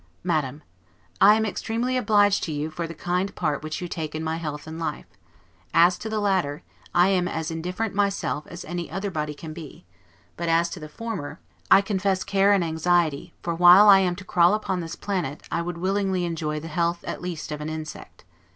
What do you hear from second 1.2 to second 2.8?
I am extremely obliged to you